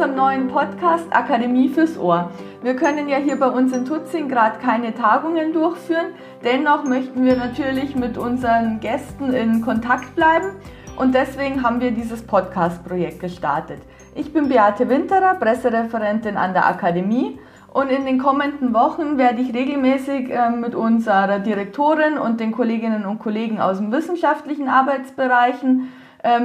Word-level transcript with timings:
unserem 0.00 0.16
neuen 0.16 0.48
Podcast 0.48 1.04
Akademie 1.10 1.68
fürs 1.68 1.98
Ohr. 1.98 2.30
Wir 2.62 2.74
können 2.74 3.06
ja 3.10 3.18
hier 3.18 3.38
bei 3.38 3.48
uns 3.48 3.74
in 3.74 3.84
Tutzing 3.84 4.30
gerade 4.30 4.58
keine 4.58 4.94
Tagungen 4.94 5.52
durchführen. 5.52 6.14
Dennoch 6.42 6.84
möchten 6.84 7.22
wir 7.22 7.36
natürlich 7.36 7.94
mit 7.96 8.16
unseren 8.16 8.80
Gästen 8.80 9.34
in 9.34 9.60
Kontakt 9.60 10.16
bleiben 10.16 10.52
und 10.96 11.14
deswegen 11.14 11.62
haben 11.62 11.82
wir 11.82 11.90
dieses 11.90 12.22
Podcast-Projekt 12.22 13.20
gestartet. 13.20 13.82
Ich 14.14 14.32
bin 14.32 14.48
Beate 14.48 14.88
Winterer, 14.88 15.34
Pressereferentin 15.34 16.38
an 16.38 16.54
der 16.54 16.66
Akademie 16.66 17.38
und 17.70 17.90
in 17.90 18.06
den 18.06 18.18
kommenden 18.18 18.72
Wochen 18.72 19.18
werde 19.18 19.42
ich 19.42 19.52
regelmäßig 19.52 20.30
äh, 20.30 20.48
mit 20.48 20.74
unserer 20.74 21.40
Direktorin 21.40 22.16
und 22.16 22.40
den 22.40 22.52
Kolleginnen 22.52 23.04
und 23.04 23.18
Kollegen 23.18 23.60
aus 23.60 23.76
den 23.76 23.92
wissenschaftlichen 23.92 24.66
Arbeitsbereichen 24.66 25.92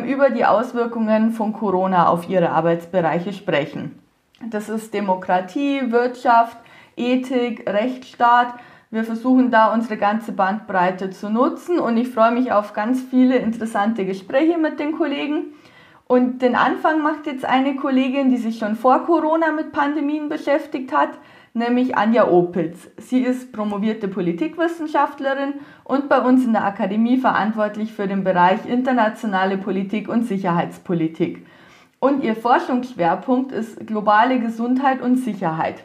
über 0.05 0.29
die 0.29 0.45
Auswirkungen 0.45 1.31
von 1.31 1.51
Corona 1.51 2.07
auf 2.07 2.29
ihre 2.29 2.51
Arbeitsbereiche 2.51 3.33
sprechen. 3.33 3.99
Das 4.49 4.69
ist 4.69 4.93
Demokratie, 4.93 5.91
Wirtschaft, 5.91 6.57
Ethik, 6.95 7.69
Rechtsstaat. 7.69 8.53
Wir 8.91 9.03
versuchen 9.03 9.51
da 9.51 9.73
unsere 9.73 9.97
ganze 9.97 10.31
Bandbreite 10.31 11.09
zu 11.09 11.29
nutzen 11.29 11.79
und 11.79 11.97
ich 11.97 12.09
freue 12.09 12.31
mich 12.31 12.51
auf 12.51 12.73
ganz 12.73 13.01
viele 13.01 13.37
interessante 13.37 14.05
Gespräche 14.05 14.57
mit 14.57 14.79
den 14.79 14.93
Kollegen. 14.93 15.53
Und 16.07 16.41
den 16.41 16.55
Anfang 16.55 17.01
macht 17.01 17.25
jetzt 17.25 17.45
eine 17.45 17.75
Kollegin, 17.75 18.29
die 18.29 18.37
sich 18.37 18.59
schon 18.59 18.75
vor 18.75 19.03
Corona 19.05 19.51
mit 19.51 19.71
Pandemien 19.71 20.29
beschäftigt 20.29 20.95
hat, 20.95 21.09
nämlich 21.55 21.97
Anja 21.97 22.27
Opitz. 22.27 22.89
Sie 22.97 23.21
ist 23.21 23.51
promovierte 23.53 24.07
Politikwissenschaftlerin 24.07 25.55
und 25.83 26.09
bei 26.09 26.19
uns 26.19 26.45
in 26.45 26.53
der 26.53 26.65
Akademie 26.65 27.17
verantwortlich 27.17 27.93
für 27.93 28.07
den 28.07 28.23
Bereich 28.23 28.65
internationale 28.67 29.57
Politik 29.57 30.09
und 30.09 30.23
Sicherheitspolitik. 30.23 31.45
Und 31.99 32.23
ihr 32.23 32.35
Forschungsschwerpunkt 32.35 33.51
ist 33.51 33.87
globale 33.87 34.39
Gesundheit 34.39 35.01
und 35.01 35.17
Sicherheit. 35.17 35.83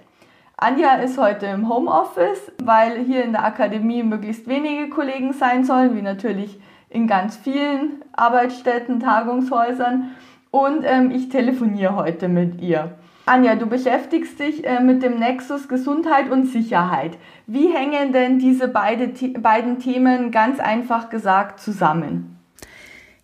Anja 0.56 0.96
ist 0.96 1.16
heute 1.16 1.46
im 1.46 1.70
Homeoffice, 1.70 2.52
weil 2.62 2.98
hier 3.04 3.24
in 3.24 3.32
der 3.32 3.44
Akademie 3.44 4.02
möglichst 4.02 4.46
wenige 4.46 4.90
Kollegen 4.90 5.32
sein 5.32 5.64
sollen, 5.64 5.96
wie 5.96 6.02
natürlich 6.02 6.60
in 6.90 7.06
ganz 7.06 7.36
vielen 7.36 8.02
Arbeitsstätten, 8.12 9.00
Tagungshäusern. 9.00 10.10
Und 10.50 10.84
ähm, 10.84 11.12
ich 11.12 11.30
telefoniere 11.30 11.96
heute 11.96 12.28
mit 12.28 12.60
ihr. 12.60 12.98
Anja, 13.30 13.54
du 13.54 13.66
beschäftigst 13.66 14.40
dich 14.40 14.66
äh, 14.66 14.80
mit 14.80 15.04
dem 15.04 15.20
Nexus 15.20 15.68
Gesundheit 15.68 16.32
und 16.32 16.46
Sicherheit. 16.50 17.16
Wie 17.46 17.72
hängen 17.72 18.12
denn 18.12 18.40
diese 18.40 18.66
beide, 18.66 19.06
beiden 19.38 19.78
Themen 19.78 20.32
ganz 20.32 20.58
einfach 20.58 21.10
gesagt 21.10 21.60
zusammen? 21.60 22.40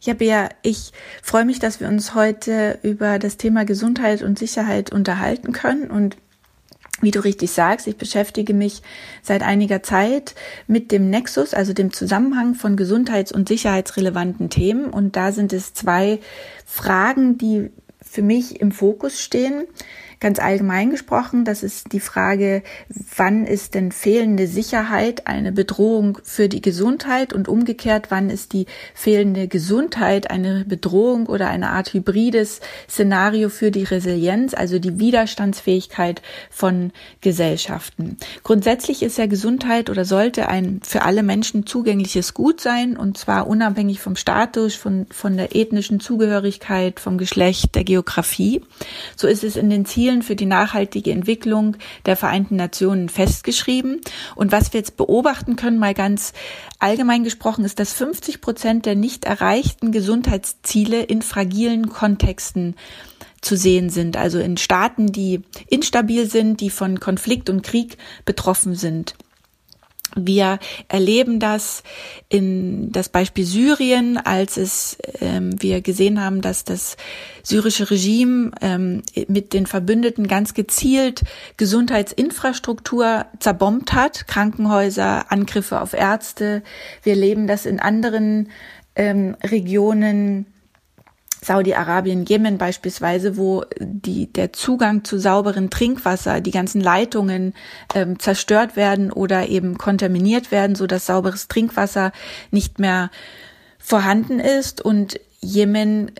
Ja, 0.00 0.14
Bea, 0.14 0.48
ich 0.62 0.92
freue 1.24 1.44
mich, 1.44 1.58
dass 1.58 1.80
wir 1.80 1.88
uns 1.88 2.14
heute 2.14 2.78
über 2.84 3.18
das 3.18 3.36
Thema 3.36 3.64
Gesundheit 3.64 4.22
und 4.22 4.38
Sicherheit 4.38 4.92
unterhalten 4.92 5.50
können 5.50 5.90
und 5.90 6.16
wie 7.00 7.10
du 7.10 7.18
richtig 7.24 7.50
sagst, 7.50 7.88
ich 7.88 7.96
beschäftige 7.96 8.54
mich 8.54 8.82
seit 9.22 9.42
einiger 9.42 9.82
Zeit 9.82 10.36
mit 10.68 10.92
dem 10.92 11.10
Nexus, 11.10 11.52
also 11.52 11.72
dem 11.72 11.92
Zusammenhang 11.92 12.54
von 12.54 12.76
gesundheits- 12.76 13.32
und 13.32 13.48
sicherheitsrelevanten 13.48 14.50
Themen. 14.50 14.86
Und 14.86 15.16
da 15.16 15.32
sind 15.32 15.52
es 15.52 15.74
zwei 15.74 16.20
Fragen, 16.64 17.36
die 17.36 17.70
für 18.08 18.22
mich 18.22 18.60
im 18.60 18.72
Fokus 18.72 19.20
stehen. 19.20 19.66
Ganz 20.18 20.38
allgemein 20.38 20.88
gesprochen, 20.88 21.44
das 21.44 21.62
ist 21.62 21.92
die 21.92 22.00
Frage, 22.00 22.62
wann 23.16 23.44
ist 23.44 23.74
denn 23.74 23.92
fehlende 23.92 24.46
Sicherheit 24.46 25.26
eine 25.26 25.52
Bedrohung 25.52 26.18
für 26.24 26.48
die 26.48 26.62
Gesundheit 26.62 27.34
und 27.34 27.48
umgekehrt, 27.48 28.06
wann 28.08 28.30
ist 28.30 28.54
die 28.54 28.64
fehlende 28.94 29.46
Gesundheit 29.46 30.30
eine 30.30 30.64
Bedrohung 30.64 31.26
oder 31.26 31.48
eine 31.48 31.68
Art 31.68 31.92
hybrides 31.92 32.60
Szenario 32.88 33.50
für 33.50 33.70
die 33.70 33.84
Resilienz, 33.84 34.54
also 34.54 34.78
die 34.78 34.98
Widerstandsfähigkeit 34.98 36.22
von 36.50 36.92
Gesellschaften. 37.20 38.16
Grundsätzlich 38.42 39.02
ist 39.02 39.18
ja 39.18 39.26
Gesundheit 39.26 39.90
oder 39.90 40.06
sollte 40.06 40.48
ein 40.48 40.80
für 40.82 41.02
alle 41.02 41.22
Menschen 41.22 41.66
zugängliches 41.66 42.32
Gut 42.32 42.62
sein 42.62 42.96
und 42.96 43.18
zwar 43.18 43.46
unabhängig 43.48 44.00
vom 44.00 44.16
Status, 44.16 44.76
von, 44.76 45.06
von 45.10 45.36
der 45.36 45.54
ethnischen 45.54 46.00
Zugehörigkeit, 46.00 47.00
vom 47.00 47.18
Geschlecht, 47.18 47.74
der 47.74 47.84
Geografie. 47.84 48.62
So 49.14 49.28
ist 49.28 49.44
es 49.44 49.56
in 49.56 49.68
den 49.68 49.84
Zielen 49.84 50.05
Zielen 50.06 50.22
für 50.22 50.36
die 50.36 50.46
nachhaltige 50.46 51.10
Entwicklung 51.10 51.76
der 52.04 52.16
Vereinten 52.16 52.54
Nationen 52.54 53.08
festgeschrieben. 53.08 54.00
Und 54.36 54.52
was 54.52 54.72
wir 54.72 54.78
jetzt 54.78 54.96
beobachten 54.96 55.56
können, 55.56 55.80
mal 55.80 55.94
ganz 55.94 56.32
allgemein 56.78 57.24
gesprochen, 57.24 57.64
ist, 57.64 57.80
dass 57.80 57.92
50 57.92 58.40
Prozent 58.40 58.86
der 58.86 58.94
nicht 58.94 59.24
erreichten 59.24 59.90
Gesundheitsziele 59.90 61.02
in 61.02 61.22
fragilen 61.22 61.88
Kontexten 61.88 62.76
zu 63.40 63.56
sehen 63.56 63.90
sind, 63.90 64.16
also 64.16 64.38
in 64.38 64.56
Staaten, 64.56 65.10
die 65.10 65.42
instabil 65.68 66.30
sind, 66.30 66.60
die 66.60 66.70
von 66.70 67.00
Konflikt 67.00 67.50
und 67.50 67.62
Krieg 67.64 67.96
betroffen 68.24 68.76
sind. 68.76 69.16
Wir 70.14 70.58
erleben 70.88 71.40
das 71.40 71.82
in 72.28 72.92
das 72.92 73.08
Beispiel 73.08 73.44
Syrien, 73.44 74.16
als 74.16 74.56
es 74.56 74.96
ähm, 75.20 75.60
wir 75.60 75.80
gesehen 75.80 76.22
haben, 76.22 76.40
dass 76.40 76.64
das 76.64 76.96
syrische 77.42 77.90
Regime 77.90 78.52
ähm, 78.60 79.02
mit 79.28 79.52
den 79.52 79.66
Verbündeten 79.66 80.26
ganz 80.28 80.54
gezielt 80.54 81.22
Gesundheitsinfrastruktur 81.56 83.26
zerbombt 83.40 83.92
hat, 83.92 84.26
Krankenhäuser, 84.26 85.30
Angriffe 85.30 85.80
auf 85.80 85.92
Ärzte. 85.92 86.62
Wir 87.02 87.14
erleben 87.14 87.46
das 87.46 87.66
in 87.66 87.80
anderen 87.80 88.48
ähm, 88.94 89.36
Regionen 89.42 90.46
Saudi-Arabien, 91.42 92.24
Jemen 92.24 92.58
beispielsweise, 92.58 93.36
wo 93.36 93.64
die, 93.78 94.32
der 94.32 94.52
Zugang 94.52 95.04
zu 95.04 95.18
sauberen 95.18 95.70
Trinkwasser, 95.70 96.40
die 96.40 96.50
ganzen 96.50 96.80
Leitungen 96.80 97.54
ähm, 97.94 98.18
zerstört 98.18 98.76
werden 98.76 99.12
oder 99.12 99.48
eben 99.48 99.78
kontaminiert 99.78 100.50
werden, 100.50 100.74
so 100.74 100.86
dass 100.86 101.06
sauberes 101.06 101.48
Trinkwasser 101.48 102.12
nicht 102.50 102.78
mehr 102.78 103.10
vorhanden 103.78 104.40
ist 104.40 104.80
und 104.80 105.20
Jemen 105.40 106.10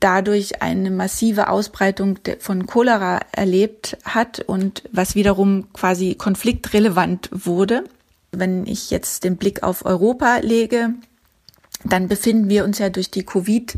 dadurch 0.00 0.62
eine 0.62 0.90
massive 0.90 1.48
Ausbreitung 1.48 2.18
von 2.38 2.66
Cholera 2.66 3.20
erlebt 3.32 3.96
hat 4.04 4.40
und 4.40 4.82
was 4.92 5.14
wiederum 5.14 5.72
quasi 5.72 6.14
konfliktrelevant 6.14 7.28
wurde. 7.32 7.84
Wenn 8.32 8.66
ich 8.66 8.90
jetzt 8.90 9.24
den 9.24 9.36
Blick 9.36 9.62
auf 9.62 9.84
Europa 9.84 10.38
lege, 10.38 10.94
dann 11.84 12.08
befinden 12.08 12.48
wir 12.48 12.64
uns 12.64 12.78
ja 12.78 12.88
durch 12.88 13.10
die 13.10 13.24
Covid 13.24 13.76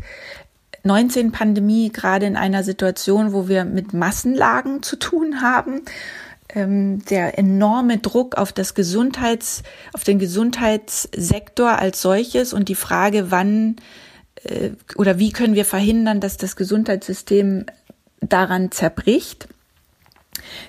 19-Pandemie 0.89 1.91
gerade 1.91 2.25
in 2.25 2.35
einer 2.35 2.63
Situation, 2.63 3.33
wo 3.33 3.47
wir 3.47 3.65
mit 3.65 3.93
Massenlagen 3.93 4.83
zu 4.83 4.97
tun 4.97 5.41
haben. 5.41 5.81
Ähm, 6.49 7.03
der 7.05 7.37
enorme 7.37 7.97
Druck 7.97 8.35
auf 8.35 8.53
das 8.53 8.73
Gesundheits, 8.73 9.63
auf 9.93 10.03
den 10.03 10.17
Gesundheitssektor 10.17 11.77
als 11.77 12.01
solches 12.01 12.53
und 12.53 12.69
die 12.69 12.75
Frage, 12.75 13.31
wann 13.31 13.75
äh, 14.43 14.71
oder 14.95 15.19
wie 15.19 15.31
können 15.31 15.55
wir 15.55 15.65
verhindern, 15.65 16.21
dass 16.21 16.37
das 16.37 16.55
Gesundheitssystem 16.55 17.65
daran 18.21 18.71
zerbricht. 18.71 19.47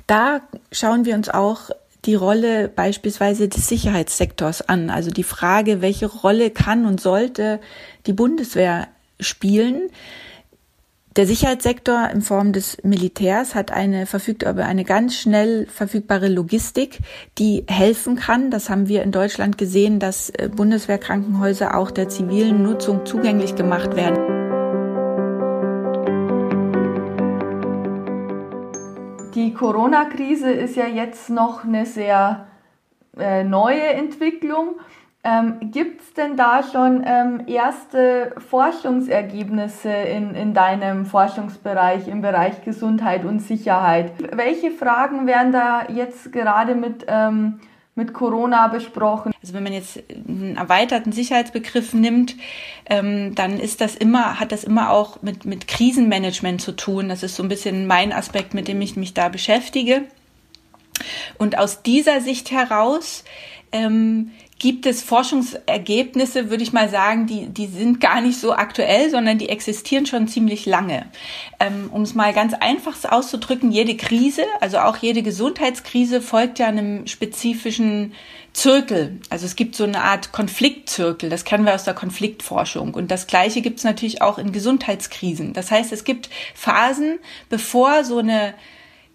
Da 0.07 0.41
schauen 0.73 1.05
wir 1.05 1.15
uns 1.15 1.29
auch 1.29 1.71
die 2.05 2.15
Rolle 2.15 2.69
beispielsweise 2.69 3.49
des 3.49 3.69
Sicherheitssektors 3.69 4.69
an. 4.69 4.91
Also 4.91 5.11
die 5.11 5.25
Frage, 5.25 5.81
welche 5.81 6.07
Rolle 6.07 6.51
kann 6.51 6.87
und 6.87 7.01
sollte 7.01 7.61
die 8.07 8.13
Bundeswehr 8.13 8.89
spielen. 9.21 9.91
Der 11.17 11.27
Sicherheitssektor 11.27 12.09
in 12.13 12.23
Form 12.23 12.53
des 12.53 12.77
Militärs 12.85 13.57
hat 13.57 13.73
eine, 13.73 14.07
verfügt 14.07 14.45
über 14.45 14.67
eine 14.67 14.85
ganz 14.85 15.17
schnell 15.17 15.67
verfügbare 15.67 16.29
Logistik, 16.29 17.01
die 17.39 17.65
helfen 17.67 18.15
kann. 18.15 18.53
Das 18.53 18.71
haben 18.71 18.87
wir 18.87 19.03
in 19.03 19.11
Deutschland 19.11 19.59
gesehen, 19.59 19.99
dass 19.99 20.31
äh, 20.31 20.49
Bundeswehrkrankenhäuser 20.49 21.77
auch 21.77 21.91
der 21.91 22.09
zivilen 22.09 22.63
Nutzung 22.63 23.05
zugänglich 23.05 23.57
gemacht 23.57 23.97
werden. 23.97 24.39
Die 29.35 29.53
Corona-Krise 29.55 30.53
ist 30.53 30.77
ja 30.77 30.87
jetzt 30.87 31.31
noch 31.31 31.65
eine 31.65 31.85
sehr 31.85 32.47
äh, 33.19 33.43
neue 33.43 33.83
Entwicklung. 33.83 34.77
Ähm, 35.25 35.73
Gibt 35.73 36.01
es 36.01 36.15
denn 36.15 36.37
da 36.37 36.63
schon 36.63 37.03
ähm, 37.05 37.43
erste 37.47 38.33
Forschungsergebnisse 38.49 39.91
in, 39.91 40.35
in 40.35 40.55
deinem 40.55 41.07
Forschungsbereich, 41.07 42.07
im 42.07 42.23
Bereich 42.23 42.65
Gesundheit 42.65 43.25
und 43.25 43.41
Sicherheit? 43.41 44.13
Welche 44.33 44.71
Fragen 44.71 45.27
werden 45.27 45.51
da 45.51 45.89
jetzt 45.89 46.33
gerade 46.33 46.77
mit, 46.77 47.05
ähm, 47.09 47.59
mit 47.97 48.15
Corona 48.15 48.69
besprochen? 48.69 49.33
Also 49.43 49.55
wenn 49.55 49.65
man 49.65 49.73
jetzt 49.73 50.01
einen 50.29 50.57
erweiterten 50.57 51.11
Sicherheitsbegriff 51.11 51.95
nimmt, 51.95 52.37
ähm, 52.87 53.35
dann 53.35 53.59
ist 53.59 53.81
das 53.81 53.97
immer, 53.97 54.39
hat 54.39 54.53
das 54.53 54.63
immer 54.63 54.91
auch 54.91 55.21
mit, 55.21 55.45
mit 55.45 55.67
Krisenmanagement 55.67 56.61
zu 56.61 56.73
tun. 56.73 57.09
Das 57.09 57.25
ist 57.25 57.35
so 57.35 57.43
ein 57.43 57.49
bisschen 57.49 57.89
mein 57.89 58.13
Aspekt, 58.13 58.55
mit 58.55 58.69
dem 58.69 58.81
ich 58.81 58.97
mich 58.97 59.15
da 59.15 59.29
beschäftige. 59.29 60.03
Und 61.39 61.59
aus 61.59 61.83
dieser 61.83 62.21
Sicht 62.21 62.53
heraus 62.53 63.25
ähm, 63.73 64.31
gibt 64.59 64.87
es 64.87 65.03
Forschungsergebnisse, 65.03 66.51
würde 66.51 66.65
ich 66.65 66.73
mal 66.73 66.89
sagen, 66.89 67.27
die, 67.27 67.47
die 67.47 67.67
sind 67.67 68.01
gar 68.01 68.21
nicht 68.21 68.41
so 68.41 68.53
aktuell, 68.53 69.09
sondern 69.11 69.39
die 69.39 69.49
existieren 69.49 70.05
schon 70.05 70.27
ziemlich 70.27 70.67
lange. 70.67 71.07
Ähm, 71.61 71.91
um 71.93 72.03
es 72.03 72.15
mal 72.15 72.33
ganz 72.33 72.55
einfach 72.55 72.97
auszudrücken, 73.05 73.71
jede 73.71 73.97
Krise, 73.97 74.43
also 74.61 74.79
auch 74.79 74.97
jede 74.97 75.23
Gesundheitskrise 75.23 76.21
folgt 76.21 76.59
ja 76.59 76.67
einem 76.67 77.07
spezifischen 77.07 78.15
Zirkel. 78.53 79.21
Also 79.31 79.47
es 79.47 79.55
gibt 79.55 79.77
so 79.77 79.85
eine 79.85 80.03
Art 80.03 80.33
Konfliktzirkel, 80.33 81.31
das 81.31 81.45
kennen 81.45 81.65
wir 81.65 81.75
aus 81.75 81.85
der 81.85 81.95
Konfliktforschung. 81.95 82.95
Und 82.95 83.13
das 83.13 83.29
Gleiche 83.29 83.61
gibt 83.61 83.79
es 83.79 83.85
natürlich 83.85 84.23
auch 84.23 84.39
in 84.39 84.51
Gesundheitskrisen. 84.51 85.53
Das 85.53 85.71
heißt, 85.71 85.93
es 85.93 86.03
gibt 86.03 86.31
Phasen, 86.55 87.21
bevor 87.49 88.03
so 88.03 88.19
eine 88.19 88.55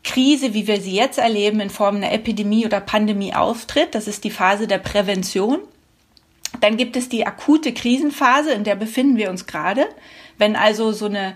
Krise, 0.04 0.54
wie 0.54 0.68
wir 0.68 0.82
sie 0.82 0.96
jetzt 0.96 1.18
erleben, 1.18 1.60
in 1.60 1.70
Form 1.70 1.96
einer 1.96 2.12
Epidemie 2.12 2.66
oder 2.66 2.82
Pandemie 2.82 3.34
auftritt. 3.34 3.96
Das 3.96 4.08
ist 4.08 4.24
die 4.24 4.32
Phase 4.32 4.68
der 4.68 4.80
Prävention. 4.80 5.60
Dann 6.60 6.78
gibt 6.78 6.96
es 6.96 7.10
die 7.10 7.26
akute 7.26 7.74
Krisenphase, 7.74 8.52
in 8.52 8.64
der 8.64 8.76
befinden 8.76 9.18
wir 9.18 9.30
uns 9.30 9.48
gerade. 9.48 9.86
Wenn 10.38 10.56
also 10.56 10.92
so 10.92 11.06
eine, 11.06 11.36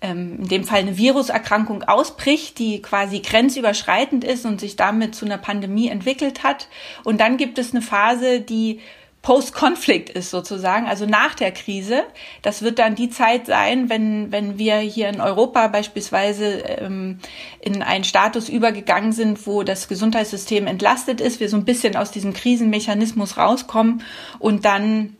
ähm, 0.00 0.38
in 0.40 0.48
dem 0.48 0.64
Fall 0.64 0.80
eine 0.80 0.96
Viruserkrankung 0.96 1.84
ausbricht, 1.84 2.58
die 2.58 2.82
quasi 2.82 3.20
grenzüberschreitend 3.20 4.24
ist 4.24 4.46
und 4.46 4.60
sich 4.60 4.76
damit 4.76 5.14
zu 5.14 5.26
einer 5.26 5.38
Pandemie 5.38 5.88
entwickelt 5.88 6.42
hat. 6.42 6.68
Und 7.04 7.20
dann 7.20 7.36
gibt 7.36 7.58
es 7.58 7.72
eine 7.72 7.82
Phase, 7.82 8.40
die 8.40 8.80
Post-Conflict 9.22 10.08
ist 10.08 10.30
sozusagen, 10.30 10.86
also 10.86 11.04
nach 11.04 11.34
der 11.34 11.52
Krise. 11.52 12.04
Das 12.40 12.62
wird 12.62 12.78
dann 12.78 12.94
die 12.94 13.10
Zeit 13.10 13.46
sein, 13.46 13.90
wenn, 13.90 14.32
wenn 14.32 14.56
wir 14.58 14.78
hier 14.78 15.08
in 15.10 15.20
Europa 15.20 15.68
beispielsweise 15.68 16.60
ähm, 16.60 17.18
in 17.60 17.82
einen 17.82 18.04
Status 18.04 18.48
übergegangen 18.48 19.12
sind, 19.12 19.46
wo 19.46 19.62
das 19.62 19.88
Gesundheitssystem 19.88 20.66
entlastet 20.66 21.20
ist, 21.20 21.38
wir 21.38 21.50
so 21.50 21.58
ein 21.58 21.66
bisschen 21.66 21.96
aus 21.96 22.10
diesem 22.10 22.32
Krisenmechanismus 22.32 23.36
rauskommen 23.36 24.02
und 24.38 24.64
dann 24.64 25.16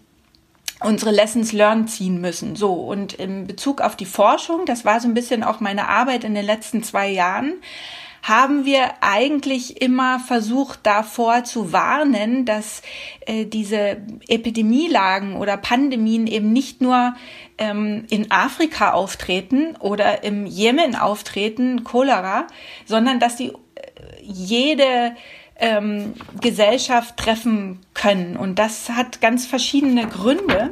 unsere 0.82 1.10
Lessons 1.10 1.52
learned 1.52 1.90
ziehen 1.90 2.22
müssen. 2.22 2.56
So, 2.56 2.72
und 2.72 3.12
in 3.12 3.46
Bezug 3.46 3.82
auf 3.82 3.96
die 3.96 4.06
Forschung, 4.06 4.64
das 4.64 4.86
war 4.86 5.00
so 5.00 5.08
ein 5.08 5.14
bisschen 5.14 5.44
auch 5.44 5.60
meine 5.60 5.88
Arbeit 5.88 6.24
in 6.24 6.34
den 6.34 6.46
letzten 6.46 6.82
zwei 6.82 7.10
Jahren, 7.10 7.54
haben 8.22 8.64
wir 8.64 8.90
eigentlich 9.00 9.80
immer 9.80 10.20
versucht 10.20 10.80
davor 10.82 11.44
zu 11.44 11.72
warnen, 11.72 12.44
dass 12.44 12.82
äh, 13.26 13.46
diese 13.46 13.98
Epidemielagen 14.28 15.36
oder 15.36 15.56
Pandemien 15.56 16.26
eben 16.26 16.52
nicht 16.52 16.80
nur 16.80 17.14
ähm, 17.58 18.04
in 18.10 18.30
Afrika 18.30 18.92
auftreten 18.92 19.76
oder 19.78 20.24
im 20.24 20.46
Jemen 20.46 20.96
auftreten, 20.96 21.84
Cholera, 21.84 22.46
sondern 22.86 23.20
dass 23.20 23.36
die 23.36 23.48
äh, 23.48 23.52
jede 24.22 25.14
ähm, 25.56 26.14
Gesellschaft 26.40 27.16
treffen 27.16 27.80
können. 27.94 28.36
Und 28.36 28.58
das 28.58 28.88
hat 28.90 29.20
ganz 29.20 29.46
verschiedene 29.46 30.06
Gründe. 30.06 30.70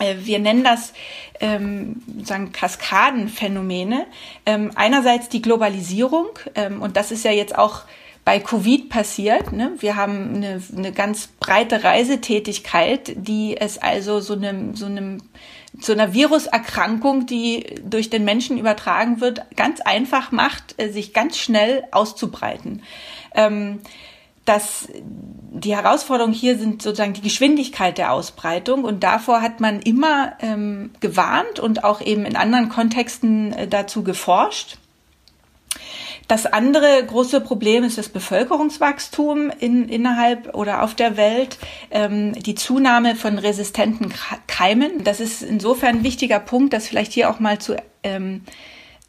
Äh, 0.00 0.16
wir 0.24 0.40
nennen 0.40 0.64
das 0.64 0.92
ähm, 1.40 2.02
sagen 2.24 2.52
Kaskadenphänomene. 2.52 4.06
Ähm, 4.46 4.72
einerseits 4.74 5.28
die 5.28 5.42
Globalisierung 5.42 6.30
ähm, 6.56 6.82
und 6.82 6.96
das 6.96 7.12
ist 7.12 7.24
ja 7.24 7.30
jetzt 7.30 7.56
auch 7.56 7.82
bei 8.24 8.38
Covid 8.38 8.90
passiert. 8.90 9.52
Ne? 9.52 9.72
Wir 9.78 9.96
haben 9.96 10.34
eine, 10.34 10.62
eine 10.76 10.92
ganz 10.92 11.28
breite 11.40 11.84
Reisetätigkeit, 11.84 13.12
die 13.16 13.56
es 13.56 13.78
also 13.78 14.20
so 14.20 14.34
einem 14.34 14.74
so 14.74 14.86
einem 14.86 15.18
so 15.80 15.92
einer 15.92 16.12
Viruserkrankung, 16.12 17.26
die 17.26 17.80
durch 17.84 18.10
den 18.10 18.24
Menschen 18.24 18.58
übertragen 18.58 19.20
wird, 19.20 19.42
ganz 19.56 19.80
einfach 19.80 20.32
macht, 20.32 20.74
äh, 20.78 20.90
sich 20.90 21.14
ganz 21.14 21.38
schnell 21.38 21.84
auszubreiten. 21.92 22.82
Ähm, 23.34 23.80
dass 24.50 24.88
die 25.52 25.76
Herausforderung 25.76 26.32
hier 26.32 26.58
sind 26.58 26.82
sozusagen 26.82 27.12
die 27.12 27.20
Geschwindigkeit 27.20 27.98
der 27.98 28.10
Ausbreitung 28.12 28.82
und 28.82 29.04
davor 29.04 29.42
hat 29.42 29.60
man 29.60 29.80
immer 29.80 30.32
ähm, 30.40 30.90
gewarnt 30.98 31.60
und 31.60 31.84
auch 31.84 32.00
eben 32.00 32.24
in 32.24 32.34
anderen 32.34 32.68
Kontexten 32.68 33.52
äh, 33.52 33.68
dazu 33.68 34.02
geforscht. 34.02 34.78
Das 36.26 36.46
andere 36.46 37.04
große 37.06 37.40
Problem 37.40 37.84
ist 37.84 37.96
das 37.96 38.08
Bevölkerungswachstum 38.08 39.52
in, 39.60 39.88
innerhalb 39.88 40.52
oder 40.56 40.82
auf 40.82 40.96
der 40.96 41.16
Welt, 41.16 41.58
ähm, 41.92 42.32
die 42.32 42.56
Zunahme 42.56 43.14
von 43.14 43.38
resistenten 43.38 44.12
Keimen. 44.48 45.04
Das 45.04 45.20
ist 45.20 45.42
insofern 45.42 45.98
ein 45.98 46.04
wichtiger 46.04 46.40
Punkt, 46.40 46.72
das 46.72 46.88
vielleicht 46.88 47.12
hier 47.12 47.30
auch 47.30 47.38
mal 47.38 47.60
zu 47.60 47.76
ähm, 48.02 48.42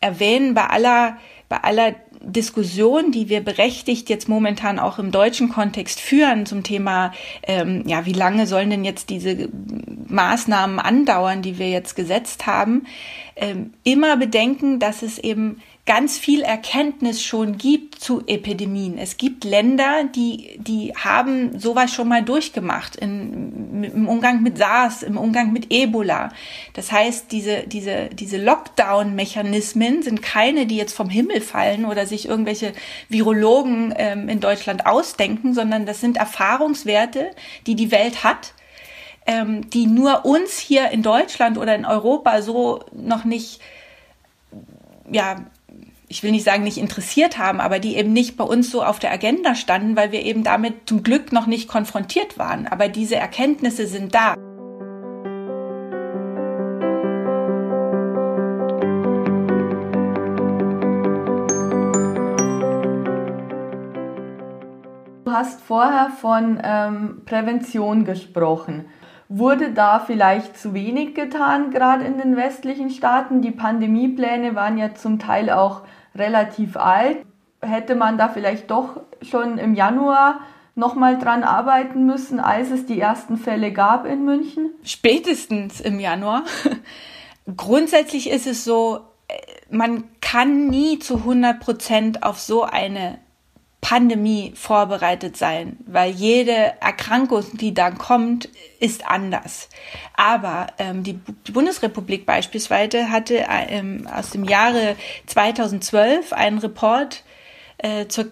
erwähnen, 0.01 0.53
bei 0.53 0.67
aller, 0.67 1.17
bei 1.49 1.57
aller 1.57 1.95
Diskussion, 2.23 3.11
die 3.11 3.29
wir 3.29 3.41
berechtigt 3.41 4.09
jetzt 4.09 4.29
momentan 4.29 4.79
auch 4.79 4.99
im 4.99 5.11
deutschen 5.11 5.49
Kontext 5.49 5.99
führen 5.99 6.45
zum 6.45 6.63
Thema, 6.63 7.13
ähm, 7.43 7.83
ja, 7.85 8.05
wie 8.05 8.13
lange 8.13 8.47
sollen 8.47 8.69
denn 8.69 8.83
jetzt 8.83 9.09
diese 9.09 9.49
Maßnahmen 10.07 10.79
andauern, 10.79 11.41
die 11.41 11.57
wir 11.57 11.69
jetzt 11.69 11.95
gesetzt 11.95 12.45
haben, 12.45 12.85
ähm, 13.35 13.73
immer 13.83 14.17
bedenken, 14.17 14.79
dass 14.79 15.01
es 15.01 15.17
eben 15.17 15.61
ganz 15.85 16.17
viel 16.17 16.41
Erkenntnis 16.41 17.23
schon 17.23 17.57
gibt 17.57 17.95
zu 17.95 18.21
Epidemien. 18.27 18.97
Es 18.97 19.17
gibt 19.17 19.43
Länder, 19.43 20.03
die, 20.03 20.59
die 20.59 20.93
haben 20.95 21.57
sowas 21.59 21.91
schon 21.91 22.07
mal 22.07 22.23
durchgemacht 22.23 22.95
in, 22.95 23.83
im 23.83 24.07
Umgang 24.07 24.43
mit 24.43 24.59
SARS, 24.59 25.01
im 25.01 25.17
Umgang 25.17 25.51
mit 25.51 25.71
Ebola. 25.71 26.29
Das 26.73 26.91
heißt, 26.91 27.31
diese, 27.31 27.63
diese, 27.67 28.09
diese 28.13 28.37
Lockdown-Mechanismen 28.37 30.03
sind 30.03 30.21
keine, 30.21 30.67
die 30.67 30.77
jetzt 30.77 30.93
vom 30.93 31.09
Himmel 31.09 31.41
fallen 31.41 31.85
oder 31.85 32.05
sich 32.05 32.27
irgendwelche 32.27 32.73
Virologen 33.09 33.93
ähm, 33.97 34.29
in 34.29 34.39
Deutschland 34.39 34.85
ausdenken, 34.85 35.53
sondern 35.53 35.85
das 35.87 35.99
sind 35.99 36.17
Erfahrungswerte, 36.17 37.31
die 37.65 37.75
die 37.75 37.91
Welt 37.91 38.23
hat 38.23 38.53
ähm, 39.25 39.69
die 39.69 39.87
nur 39.87 40.25
uns 40.25 40.57
hier 40.57 40.89
in 40.91 41.03
Deutschland 41.03 41.57
oder 41.57 41.75
in 41.75 41.85
Europa 41.85 42.41
so 42.41 42.83
noch 42.91 43.25
nicht 43.25 43.61
ja, 45.11 45.45
ich 46.07 46.23
will 46.23 46.31
nicht 46.31 46.43
sagen, 46.43 46.63
nicht 46.63 46.77
interessiert 46.77 47.37
haben, 47.37 47.61
aber 47.61 47.79
die 47.79 47.95
eben 47.95 48.11
nicht 48.11 48.35
bei 48.35 48.43
uns 48.43 48.69
so 48.69 48.83
auf 48.83 48.99
der 48.99 49.11
Agenda 49.11 49.55
standen, 49.55 49.95
weil 49.95 50.11
wir 50.11 50.23
eben 50.23 50.43
damit 50.43 50.87
zum 50.87 51.03
Glück 51.03 51.31
noch 51.31 51.47
nicht 51.47 51.69
konfrontiert 51.69 52.37
waren. 52.37 52.67
Aber 52.67 52.89
diese 52.89 53.15
Erkenntnisse 53.15 53.87
sind 53.87 54.13
da. 54.13 54.35
Du 65.23 65.31
hast 65.31 65.61
vorher 65.61 66.09
von 66.19 66.59
ähm, 66.61 67.21
Prävention 67.25 68.03
gesprochen. 68.03 68.85
Wurde 69.33 69.71
da 69.71 69.99
vielleicht 69.99 70.57
zu 70.57 70.73
wenig 70.73 71.15
getan, 71.15 71.71
gerade 71.71 72.03
in 72.03 72.17
den 72.17 72.35
westlichen 72.35 72.89
Staaten? 72.89 73.41
Die 73.41 73.51
Pandemiepläne 73.51 74.55
waren 74.55 74.77
ja 74.77 74.93
zum 74.93 75.19
Teil 75.19 75.49
auch 75.49 75.83
relativ 76.13 76.75
alt. 76.75 77.19
Hätte 77.61 77.95
man 77.95 78.17
da 78.17 78.27
vielleicht 78.27 78.69
doch 78.69 78.99
schon 79.21 79.57
im 79.57 79.73
Januar 79.73 80.41
nochmal 80.75 81.17
dran 81.17 81.43
arbeiten 81.43 82.05
müssen, 82.05 82.41
als 82.41 82.71
es 82.71 82.85
die 82.85 82.99
ersten 82.99 83.37
Fälle 83.37 83.71
gab 83.71 84.05
in 84.05 84.25
München? 84.25 84.71
Spätestens 84.83 85.79
im 85.79 86.01
Januar. 86.01 86.43
Grundsätzlich 87.55 88.29
ist 88.29 88.47
es 88.47 88.65
so, 88.65 88.99
äh, 89.29 89.35
man 89.69 90.03
kann 90.19 90.67
nie 90.67 90.99
zu 90.99 91.19
100 91.19 91.61
Prozent 91.61 92.23
auf 92.23 92.37
so 92.37 92.63
eine 92.63 93.17
Pandemie 93.81 94.53
vorbereitet 94.55 95.35
sein, 95.35 95.77
weil 95.87 96.11
jede 96.11 96.79
Erkrankung, 96.79 97.43
die 97.53 97.73
dann 97.73 97.97
kommt, 97.97 98.47
ist 98.79 99.07
anders. 99.07 99.69
Aber 100.15 100.67
ähm, 100.77 101.03
die, 101.03 101.19
die 101.47 101.51
Bundesrepublik 101.51 102.27
beispielsweise 102.27 103.09
hatte 103.09 103.45
ähm, 103.49 104.07
aus 104.07 104.29
dem 104.29 104.43
Jahre 104.43 104.95
2012 105.25 106.31
einen 106.31 106.59
Report 106.59 107.23
äh, 107.79 108.07
zur 108.07 108.27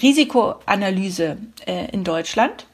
Risikoanalyse 0.00 1.36
äh, 1.66 1.90
in 1.92 2.02
Deutschland, 2.02 2.66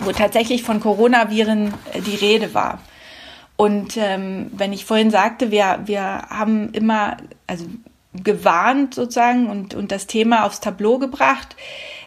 wo 0.00 0.10
tatsächlich 0.12 0.64
von 0.64 0.80
Coronaviren 0.80 1.72
äh, 1.92 2.00
die 2.00 2.16
Rede 2.16 2.52
war. 2.52 2.80
Und 3.56 3.96
ähm, 3.96 4.50
wenn 4.52 4.72
ich 4.72 4.84
vorhin 4.84 5.12
sagte, 5.12 5.52
wir, 5.52 5.82
wir 5.84 6.02
haben 6.02 6.72
immer, 6.72 7.18
also 7.46 7.66
gewarnt 8.14 8.94
sozusagen 8.94 9.48
und, 9.48 9.74
und 9.74 9.90
das 9.92 10.06
Thema 10.06 10.44
aufs 10.44 10.60
Tableau 10.60 10.98
gebracht, 10.98 11.56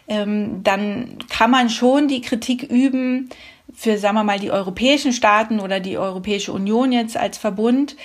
ähm, 0.08 0.62
dann 0.62 1.18
kann 1.28 1.50
man 1.50 1.68
schon 1.68 2.08
die 2.08 2.20
Kritik 2.20 2.62
üben 2.62 3.30
für, 3.74 3.98
sagen 3.98 4.14
wir 4.14 4.24
mal, 4.24 4.38
die 4.38 4.50
europäischen 4.50 5.12
Staaten 5.12 5.60
oder 5.60 5.80
die 5.80 5.98
Europäische 5.98 6.52
Union 6.52 6.92
jetzt 6.92 7.16
als 7.16 7.38
Verbund, 7.38 7.96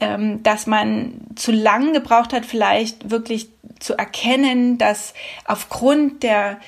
ähm, 0.00 0.42
dass 0.42 0.66
man 0.66 1.20
zu 1.36 1.52
lang 1.52 1.92
gebraucht 1.92 2.32
hat, 2.32 2.44
vielleicht 2.44 3.10
wirklich 3.10 3.48
zu 3.78 3.94
erkennen, 3.96 4.76
dass 4.78 5.14
aufgrund 5.44 6.22
der 6.22 6.58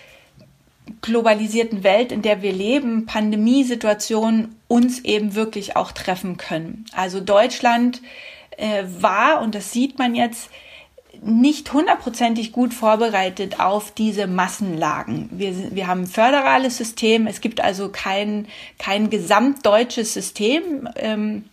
globalisierten 1.02 1.83
Welt, 1.83 2.12
in 2.12 2.23
der 2.23 2.43
wir 2.43 2.52
leben, 2.52 3.07
Pandemiesituationen 3.07 4.55
uns 4.69 5.00
eben 5.00 5.35
wirklich 5.35 5.76
auch 5.76 5.90
treffen 5.93 6.37
können. 6.37 6.85
Also 6.95 7.21
Deutschland 7.21 8.02
äh, 8.57 8.85
war, 9.00 9.43
und 9.43 9.55
das 9.55 9.73
sieht 9.73 9.99
man 9.99 10.14
jetzt, 10.14 10.50
nicht 11.23 11.73
hundertprozentig 11.73 12.52
gut 12.52 12.75
vorbereitet 12.75 13.61
auf 13.61 13.90
diese 13.92 14.26
Massenlagen. 14.26 15.28
Wir, 15.32 15.75
wir 15.75 15.87
haben 15.87 16.02
ein 16.02 16.06
föderales 16.06 16.76
System, 16.76 17.26
es 17.26 17.40
gibt 17.40 17.61
also 17.61 17.90
kein, 17.90 18.46
kein 18.78 19.11
gesamtdeutsches 19.11 20.14
System. 20.14 20.88
Ähm, 20.96 21.44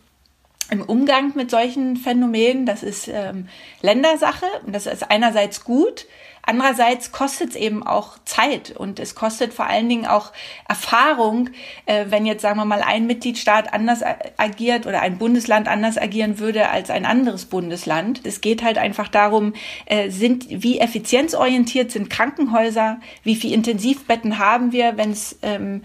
im 0.74 0.82
Umgang 0.82 1.34
mit 1.36 1.51
solchen 1.51 1.98
Phänomenen. 1.98 2.65
Das 2.65 2.82
ist 2.82 3.08
ähm, 3.08 3.48
Ländersache 3.82 4.48
und 4.65 4.74
das 4.74 4.88
ist 4.88 5.10
einerseits 5.10 5.63
gut. 5.63 6.08
Andererseits 6.46 7.13
kostet 7.13 7.51
es 7.51 7.56
eben 7.56 7.88
auch 7.88 8.18
Zeit 8.25 8.72
und 8.75 9.00
es 9.00 9.15
kostet 9.15 9.53
vor 9.53 9.65
allen 9.65 9.88
Dingen 9.88 10.06
auch 10.06 10.34
Erfahrung, 10.68 11.51
äh, 11.86 12.08
wenn 12.10 12.25
jetzt 12.25 12.42
sagen 12.42 12.58
wir 12.58 12.65
mal 12.65 12.82
ein 12.82 13.08
Mitgliedstaat 13.08 13.74
anders 13.74 14.01
agiert 14.36 14.86
oder 14.86 15.01
ein 15.01 15.20
Bundesland 15.20 15.70
anders 15.70 15.98
agieren 15.98 16.39
würde 16.39 16.68
als 16.70 16.89
ein 16.89 17.06
anderes 17.06 17.46
Bundesland. 17.46 18.22
Es 18.25 18.42
geht 18.42 18.62
halt 18.62 18.77
einfach 18.77 19.08
darum, 19.08 19.53
äh, 19.86 20.10
sind 20.10 20.48
wie 20.50 20.80
effizienzorientiert 20.80 21.92
sind 21.92 22.10
Krankenhäuser, 22.10 23.00
wie 23.24 23.38
viel 23.38 23.53
Intensivbetten 23.53 24.38
haben 24.38 24.74
wir, 24.74 24.98
wenn 24.98 25.12
es 25.12 25.39
ähm, 25.44 25.84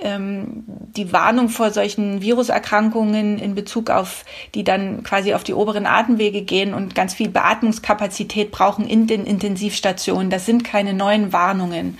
die 0.00 1.12
Warnung 1.12 1.48
vor 1.48 1.70
solchen 1.72 2.22
Viruserkrankungen 2.22 3.38
in 3.38 3.54
Bezug 3.54 3.90
auf, 3.90 4.24
die 4.54 4.62
dann 4.62 5.02
quasi 5.02 5.34
auf 5.34 5.42
die 5.42 5.54
oberen 5.54 5.86
Atemwege 5.86 6.42
gehen 6.42 6.72
und 6.72 6.94
ganz 6.94 7.14
viel 7.14 7.28
Beatmungskapazität 7.28 8.52
brauchen 8.52 8.86
in 8.86 9.06
den 9.06 9.24
Intensivstationen. 9.24 10.30
Das 10.30 10.46
sind 10.46 10.62
keine 10.62 10.94
neuen 10.94 11.32
Warnungen. 11.32 11.98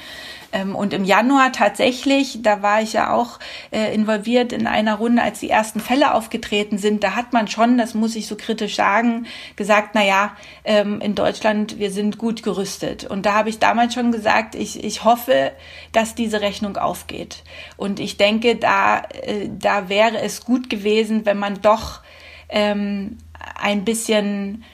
Ähm, 0.53 0.75
und 0.75 0.95
im 0.95 1.05
Januar 1.05 1.53
tatsächlich, 1.53 2.41
da 2.43 2.63
war 2.63 2.81
ich 2.81 2.95
ja 2.95 3.13
auch 3.13 3.39
äh, 3.71 3.95
involviert 3.95 4.53
in 4.53 4.67
einer 4.67 4.95
Runde, 4.95 5.23
als 5.23 5.41
die 5.41 5.51
ersten 5.51 5.81
Fälle 5.81 6.15
aufgetreten 6.15 6.79
sind, 6.79 7.05
da 7.05 7.15
hat 7.15 7.33
man 7.33 7.49
schon, 7.49 7.77
das 7.77 7.95
muss 7.95 8.17
ich 8.17 8.27
so 8.27 8.37
kritisch 8.37 8.77
sagen, 8.77 9.27
gesagt, 9.57 9.91
na 9.95 10.05
ja, 10.05 10.37
ähm, 10.65 11.01
in 11.01 11.15
Deutschland, 11.15 11.79
wir 11.79 11.91
sind 11.91 12.19
gut 12.19 12.43
gerüstet. 12.43 13.05
Und 13.05 13.27
da 13.27 13.35
habe 13.35 13.51
ich 13.51 13.59
damals 13.59 13.95
schon 13.95 14.11
gesagt, 14.11 14.55
ich, 14.55 14.83
ich 14.83 15.05
hoffe, 15.05 15.53
dass 15.93 16.15
diese 16.15 16.41
Rechnung 16.41 16.77
aufgeht. 16.77 17.43
Und 17.77 18.01
ich 18.01 18.17
denke, 18.17 18.57
da, 18.57 19.03
äh, 19.23 19.49
da 19.51 19.89
wäre 19.89 20.19
es 20.19 20.45
gut 20.45 20.71
gewesen, 20.71 21.27
wenn 21.27 21.39
man 21.39 21.61
doch 21.61 22.01
ähm, 22.49 23.19
ein 23.61 23.85
bisschen, 23.85 24.65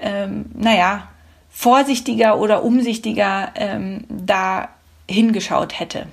ähm, 0.00 0.46
naja, 0.54 1.08
vorsichtiger 1.48 2.38
oder 2.38 2.64
umsichtiger 2.64 3.52
ähm, 3.56 4.04
da 4.08 4.68
hingeschaut 5.12 5.78
hätte. 5.78 6.06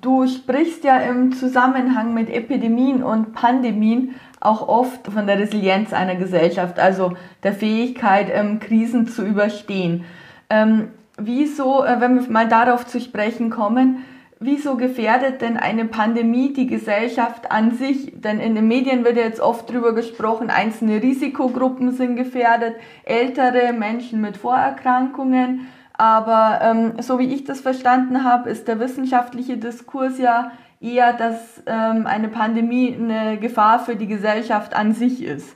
Du 0.00 0.26
sprichst 0.26 0.84
ja 0.84 0.98
im 0.98 1.32
Zusammenhang 1.32 2.14
mit 2.14 2.30
Epidemien 2.30 3.02
und 3.02 3.34
Pandemien 3.34 4.14
auch 4.40 4.66
oft 4.68 5.06
von 5.08 5.26
der 5.26 5.38
Resilienz 5.38 5.92
einer 5.92 6.16
Gesellschaft, 6.16 6.78
also 6.78 7.12
der 7.42 7.52
Fähigkeit, 7.52 8.28
ähm, 8.32 8.60
Krisen 8.60 9.06
zu 9.06 9.24
überstehen. 9.24 10.04
Ähm, 10.50 10.88
wieso, 11.16 11.84
äh, 11.84 12.00
wenn 12.00 12.20
wir 12.20 12.30
mal 12.30 12.48
darauf 12.48 12.86
zu 12.86 13.00
sprechen 13.00 13.50
kommen, 13.50 14.04
wieso 14.40 14.76
gefährdet 14.76 15.40
denn 15.40 15.56
eine 15.56 15.84
Pandemie 15.84 16.52
die 16.52 16.66
Gesellschaft 16.66 17.50
an 17.50 17.72
sich? 17.76 18.12
Denn 18.14 18.40
in 18.40 18.54
den 18.54 18.66
Medien 18.66 19.04
wird 19.04 19.16
ja 19.16 19.24
jetzt 19.24 19.40
oft 19.40 19.70
darüber 19.70 19.94
gesprochen, 19.94 20.50
einzelne 20.50 21.02
Risikogruppen 21.02 21.92
sind 21.92 22.16
gefährdet, 22.16 22.74
ältere 23.04 23.72
Menschen 23.72 24.20
mit 24.20 24.36
Vorerkrankungen. 24.36 25.68
Aber 26.02 26.58
ähm, 26.62 26.94
so 27.00 27.20
wie 27.20 27.32
ich 27.32 27.44
das 27.44 27.60
verstanden 27.60 28.24
habe, 28.24 28.50
ist 28.50 28.66
der 28.66 28.80
wissenschaftliche 28.80 29.56
Diskurs 29.56 30.18
ja 30.18 30.50
eher, 30.80 31.12
dass 31.12 31.36
ähm, 31.64 32.08
eine 32.08 32.26
Pandemie 32.26 32.92
eine 32.92 33.38
Gefahr 33.38 33.84
für 33.84 33.94
die 33.94 34.08
Gesellschaft 34.08 34.74
an 34.74 34.94
sich 34.94 35.22
ist. 35.22 35.46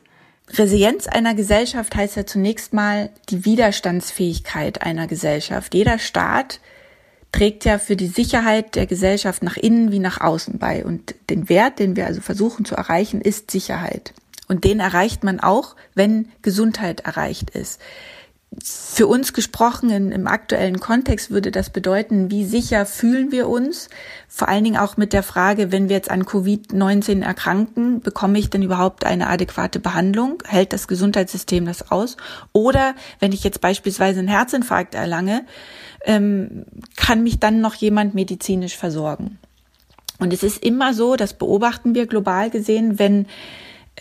Resilienz 0.56 1.08
einer 1.08 1.34
Gesellschaft 1.34 1.96
heißt 1.96 2.14
ja 2.14 2.26
zunächst 2.26 2.72
mal 2.72 3.10
die 3.28 3.44
Widerstandsfähigkeit 3.44 4.82
einer 4.82 5.08
Gesellschaft. 5.08 5.74
Jeder 5.74 5.98
Staat 5.98 6.60
trägt 7.32 7.64
ja 7.64 7.78
für 7.78 7.96
die 7.96 8.06
Sicherheit 8.06 8.76
der 8.76 8.86
Gesellschaft 8.86 9.42
nach 9.42 9.56
innen 9.56 9.90
wie 9.90 9.98
nach 9.98 10.20
außen 10.20 10.60
bei. 10.60 10.84
Und 10.84 11.16
den 11.28 11.48
Wert, 11.48 11.80
den 11.80 11.96
wir 11.96 12.06
also 12.06 12.20
versuchen 12.20 12.64
zu 12.64 12.76
erreichen, 12.76 13.20
ist 13.20 13.50
Sicherheit. 13.50 14.14
Und 14.46 14.62
den 14.62 14.78
erreicht 14.78 15.24
man 15.24 15.40
auch, 15.40 15.74
wenn 15.96 16.28
Gesundheit 16.42 17.00
erreicht 17.00 17.50
ist 17.50 17.80
für 18.62 19.06
uns 19.06 19.32
gesprochen 19.32 19.90
in, 19.90 20.12
im 20.12 20.26
aktuellen 20.26 20.80
Kontext 20.80 21.30
würde 21.30 21.50
das 21.50 21.70
bedeuten, 21.70 22.30
wie 22.30 22.44
sicher 22.44 22.86
fühlen 22.86 23.30
wir 23.30 23.48
uns? 23.48 23.88
Vor 24.28 24.48
allen 24.48 24.64
Dingen 24.64 24.76
auch 24.76 24.96
mit 24.96 25.12
der 25.12 25.22
Frage, 25.22 25.72
wenn 25.72 25.88
wir 25.88 25.96
jetzt 25.96 26.10
an 26.10 26.24
Covid-19 26.24 27.22
erkranken, 27.22 28.00
bekomme 28.00 28.38
ich 28.38 28.48
denn 28.48 28.62
überhaupt 28.62 29.04
eine 29.04 29.28
adäquate 29.28 29.80
Behandlung? 29.80 30.42
Hält 30.46 30.72
das 30.72 30.88
Gesundheitssystem 30.88 31.66
das 31.66 31.90
aus? 31.90 32.16
Oder 32.52 32.94
wenn 33.20 33.32
ich 33.32 33.44
jetzt 33.44 33.60
beispielsweise 33.60 34.20
einen 34.20 34.28
Herzinfarkt 34.28 34.94
erlange, 34.94 35.44
ähm, 36.04 36.64
kann 36.96 37.22
mich 37.22 37.38
dann 37.38 37.60
noch 37.60 37.74
jemand 37.74 38.14
medizinisch 38.14 38.76
versorgen? 38.76 39.38
Und 40.18 40.32
es 40.32 40.42
ist 40.42 40.64
immer 40.64 40.94
so, 40.94 41.16
das 41.16 41.34
beobachten 41.34 41.94
wir 41.94 42.06
global 42.06 42.48
gesehen, 42.50 42.98
wenn 42.98 43.26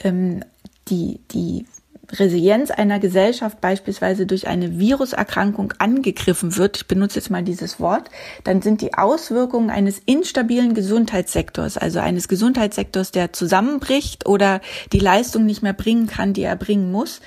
ähm, 0.04 0.44
die, 0.88 1.20
die 1.32 1.66
Resilienz 2.12 2.72
einer 2.72 3.00
Gesellschaft 3.00 3.62
beispielsweise 3.62 4.26
durch 4.26 4.48
eine 4.48 4.80
Viruserkrankung 4.80 5.74
angegriffen 5.80 6.56
wird, 6.58 6.78
ich 6.78 6.88
benutze 6.88 7.20
jetzt 7.20 7.30
mal 7.30 7.44
dieses 7.44 7.80
Wort, 7.80 8.10
dann 8.44 8.62
sind 8.62 8.82
die 8.82 8.94
Auswirkungen 8.94 9.70
eines 9.70 10.00
instabilen 10.00 10.74
Gesundheitssektors, 10.74 11.78
also 11.78 12.00
eines 12.00 12.28
Gesundheitssektors, 12.28 13.12
der 13.12 13.34
zusammenbricht 13.34 14.28
oder 14.28 14.62
die 14.92 15.00
Leistung 15.00 15.46
nicht 15.46 15.64
mehr 15.64 15.74
bringen 15.74 16.08
kann, 16.08 16.34
die 16.34 16.44
er 16.44 16.56
bringen 16.56 16.92
muss, 16.92 17.22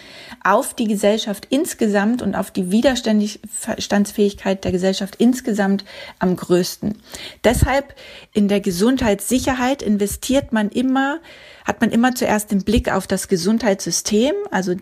auf 0.45 0.75
die 0.75 0.87
Gesellschaft 0.87 1.47
insgesamt 1.51 2.23
und 2.23 2.35
auf 2.35 2.51
die 2.51 2.71
Widerstandsfähigkeit 2.71 4.65
der 4.65 4.73
Gesellschaft 4.73 5.17
insgesamt 5.17 5.85
am 6.19 6.37
größten. 6.37 6.99
Deshalb 7.45 7.95
in 8.33 8.49
der 8.49 8.61
Gesundheitssicherheit 8.61 9.83
investiert 9.83 10.53
man 10.53 10.69
immer 10.69 11.19
hat 11.69 11.83
man 11.83 11.91
immer 11.91 12.15
zuerst 12.15 12.51
den 12.51 12.65
Blick 12.65 12.91
auf 12.91 13.07
das 13.07 13.29
Gesundheitssystem, 13.29 14.33
also 14.51 14.75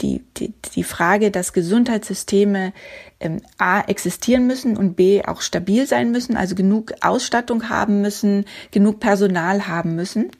die, 0.00 0.24
die, 0.36 0.52
die 0.74 0.82
Frage, 0.82 1.30
dass 1.30 1.52
Gesundheitssysteme 1.52 2.72
ähm, 3.20 3.40
A 3.58 3.82
existieren 3.82 4.48
müssen 4.48 4.76
und 4.76 4.96
B 4.96 5.22
auch 5.24 5.40
stabil 5.40 5.86
sein 5.86 6.10
müssen, 6.10 6.36
also 6.36 6.56
genug 6.56 6.92
Ausstattung 7.00 7.68
haben 7.68 8.00
müssen, 8.00 8.46
genug 8.72 8.98
Personal 8.98 9.68
haben 9.68 9.94
müssen. 9.94 10.32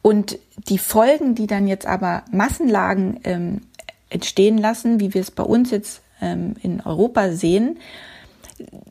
Und 0.00 0.38
die 0.68 0.78
Folgen, 0.78 1.34
die 1.34 1.46
dann 1.46 1.68
jetzt 1.68 1.86
aber 1.86 2.24
Massenlagen 2.32 3.20
ähm, 3.24 3.60
entstehen 4.08 4.56
lassen, 4.56 4.98
wie 4.98 5.12
wir 5.12 5.20
es 5.20 5.30
bei 5.30 5.42
uns 5.42 5.70
jetzt 5.70 6.00
ähm, 6.22 6.54
in 6.62 6.80
Europa 6.80 7.32
sehen, 7.32 7.78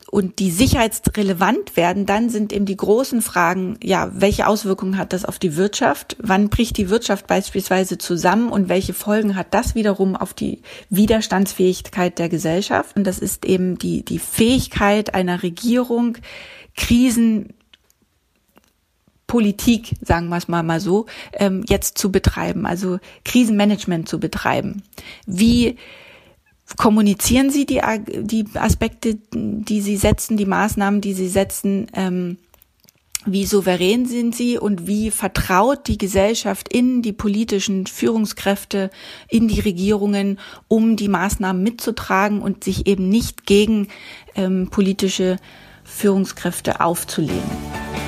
und 0.10 0.40
die 0.40 0.52
sicherheitsrelevant 0.52 1.76
werden, 1.76 2.06
dann 2.06 2.30
sind 2.30 2.54
eben 2.54 2.66
die 2.66 2.78
großen 2.78 3.22
Fragen, 3.22 3.78
ja, 3.84 4.10
welche 4.14 4.48
Auswirkungen 4.48 4.98
hat 4.98 5.14
das 5.14 5.26
auf 5.26 5.38
die 5.38 5.56
Wirtschaft? 5.58 6.16
Wann 6.20 6.50
bricht 6.50 6.78
die 6.78 6.90
Wirtschaft 6.90 7.28
beispielsweise 7.28 7.98
zusammen 7.98 8.50
und 8.50 8.70
welche 8.70 8.94
Folgen 8.94 9.36
hat 9.36 9.54
das 9.54 9.76
wiederum 9.76 10.16
auf 10.16 10.34
die 10.34 10.62
Widerstandsfähigkeit 10.90 12.20
der 12.20 12.30
Gesellschaft? 12.30 12.96
Und 12.96 13.06
das 13.06 13.20
ist 13.20 13.46
eben 13.46 13.78
die, 13.78 14.04
die 14.04 14.20
Fähigkeit 14.20 15.14
einer 15.14 15.44
Regierung, 15.44 16.18
Krisen 16.76 17.54
Politik, 19.28 19.94
sagen 20.02 20.30
wir 20.30 20.38
es 20.38 20.48
mal 20.48 20.64
mal 20.64 20.80
so, 20.80 21.06
ähm, 21.34 21.66
jetzt 21.68 21.98
zu 21.98 22.12
betreiben, 22.14 22.66
also 22.66 23.00
Krisenmanagement 23.26 24.08
zu 24.08 24.22
betreiben. 24.22 24.84
Wie 25.26 25.76
kommunizieren 26.76 27.50
Sie 27.50 27.66
die, 27.66 27.82
die 28.22 28.46
Aspekte, 28.56 29.18
die 29.34 29.82
Sie 29.82 29.98
setzen, 29.98 30.38
die 30.38 30.46
Maßnahmen, 30.46 31.02
die 31.02 31.14
Sie 31.14 31.30
setzen, 31.30 31.88
ähm, 31.94 32.38
wie 33.28 33.46
souverän 33.46 34.06
sind 34.06 34.36
sie 34.36 34.58
und 34.58 34.88
wie 34.88 35.12
vertraut 35.12 35.88
die 35.88 35.98
Gesellschaft 35.98 36.72
in 36.72 37.02
die 37.02 37.12
politischen 37.12 37.86
Führungskräfte, 37.86 38.90
in 39.28 39.48
die 39.48 39.60
Regierungen, 39.60 40.40
um 40.68 40.96
die 40.96 41.10
Maßnahmen 41.10 41.62
mitzutragen 41.62 42.42
und 42.42 42.64
sich 42.64 42.88
eben 42.88 43.10
nicht 43.10 43.46
gegen 43.46 43.90
ähm, 44.36 44.70
politische 44.72 45.38
Führungskräfte 45.84 46.80
aufzulehnen. 46.80 48.07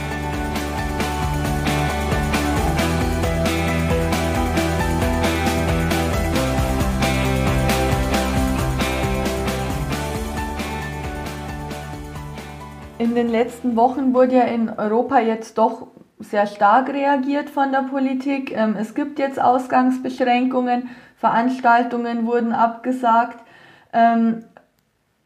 Den 13.20 13.30
letzten 13.30 13.76
Wochen 13.76 14.14
wurde 14.14 14.38
ja 14.38 14.44
in 14.44 14.70
Europa 14.70 15.20
jetzt 15.20 15.58
doch 15.58 15.88
sehr 16.20 16.48
stark 16.48 16.90
reagiert 16.90 17.50
von 17.50 17.72
der 17.72 17.84
Politik. 17.84 18.56
Ähm, 18.56 18.76
es 18.80 18.96
gibt 18.96 19.20
jetzt 19.20 19.42
Ausgangsbeschränkungen, 19.42 20.90
Veranstaltungen 21.18 22.26
wurden 22.26 22.54
abgesagt. 22.54 23.44
Ähm, 23.92 24.46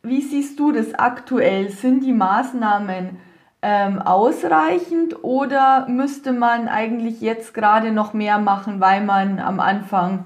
wie 0.01 0.21
siehst 0.21 0.59
du 0.59 0.71
das 0.71 0.95
aktuell? 0.95 1.69
Sind 1.69 2.03
die 2.03 2.13
Maßnahmen 2.13 3.17
ähm, 3.61 4.01
ausreichend 4.01 5.23
oder 5.23 5.87
müsste 5.87 6.33
man 6.33 6.67
eigentlich 6.67 7.21
jetzt 7.21 7.53
gerade 7.53 7.91
noch 7.91 8.13
mehr 8.13 8.39
machen, 8.39 8.81
weil 8.81 9.01
man 9.01 9.39
am 9.39 9.59
Anfang 9.59 10.25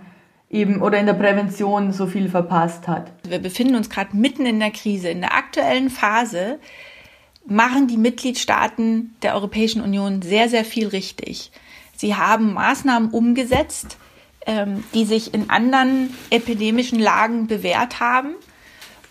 eben 0.49 0.81
oder 0.81 0.97
in 0.99 1.05
der 1.05 1.13
Prävention 1.13 1.91
so 1.91 2.07
viel 2.07 2.29
verpasst 2.29 2.87
hat. 2.87 3.11
Wir 3.27 3.39
befinden 3.39 3.75
uns 3.75 3.89
gerade 3.89 4.15
mitten 4.15 4.45
in 4.45 4.59
der 4.59 4.71
Krise. 4.71 5.09
In 5.09 5.19
der 5.19 5.35
aktuellen 5.35 5.89
Phase 5.89 6.59
machen 7.47 7.87
die 7.87 7.97
Mitgliedstaaten 7.97 9.15
der 9.21 9.33
Europäischen 9.33 9.81
Union 9.81 10.21
sehr, 10.21 10.49
sehr 10.49 10.65
viel 10.65 10.87
richtig. 10.87 11.51
Sie 11.95 12.15
haben 12.15 12.53
Maßnahmen 12.53 13.09
umgesetzt, 13.09 13.97
ähm, 14.45 14.83
die 14.93 15.05
sich 15.05 15.33
in 15.33 15.49
anderen 15.49 16.13
epidemischen 16.29 16.99
Lagen 16.99 17.47
bewährt 17.47 17.99
haben. 17.99 18.35